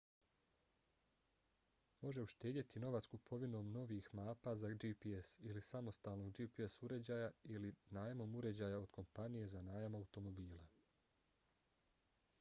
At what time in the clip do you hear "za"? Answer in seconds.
4.61-4.71, 9.55-9.61